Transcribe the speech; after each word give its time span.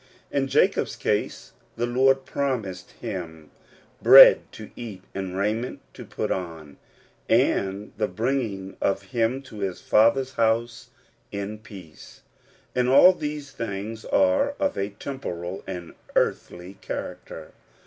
In 0.31 0.47
Jacob's 0.47 0.95
case 0.95 1.51
the 1.77 1.85
Lord 1.85 2.25
promised 2.25 2.89
him 2.93 3.51
tread 4.03 4.51
to 4.53 4.71
eat, 4.75 5.03
and 5.13 5.37
raiment 5.37 5.79
to 5.93 6.05
put 6.05 6.31
on, 6.31 6.77
and 7.29 7.91
the 7.97 8.07
bring 8.07 8.41
ing 8.41 8.77
of 8.81 9.03
him 9.03 9.43
to 9.43 9.59
his 9.59 9.79
father's 9.79 10.33
house 10.33 10.89
in 11.31 11.59
peace; 11.59 12.23
and 12.73 12.89
all 12.89 13.13
these 13.13 13.51
things 13.51 14.03
are 14.05 14.55
of 14.59 14.75
a 14.75 14.89
temporal 14.89 15.63
and 15.67 15.93
earthly 16.15 16.79
character. 16.81 17.51